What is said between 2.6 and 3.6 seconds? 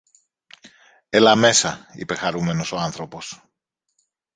ο άνθρωπος.